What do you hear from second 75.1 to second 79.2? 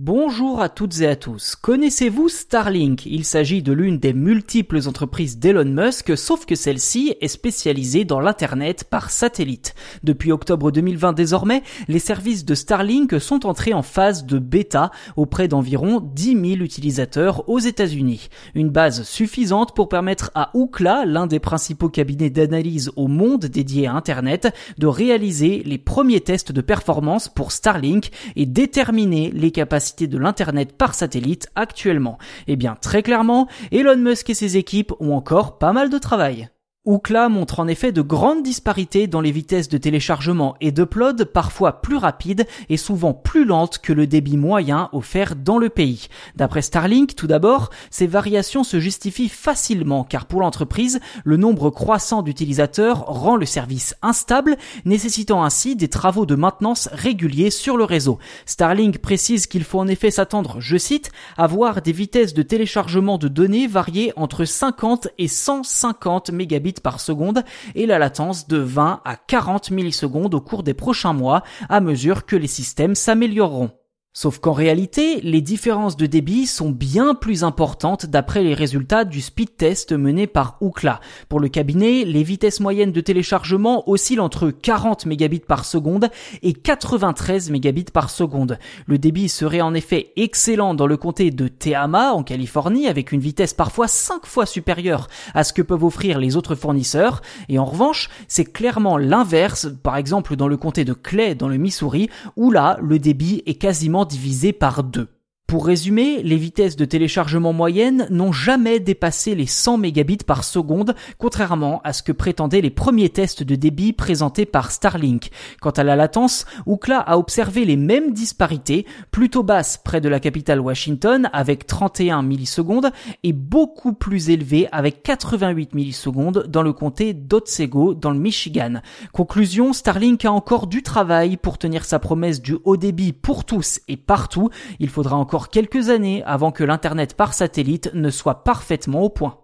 les différences de débit sont bien plus importantes d'après les résultats du